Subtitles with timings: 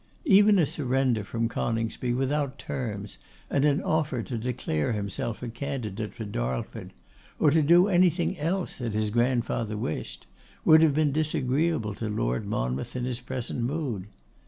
[0.25, 3.19] Even a surrender from Coningsby without terms,
[3.51, 6.89] and an offer to declare himself a candidate for Darlford,
[7.37, 10.25] or to do anything else that his grandfather wished,
[10.65, 14.07] would have been disagreeable to Lord Monmouth in his present mood.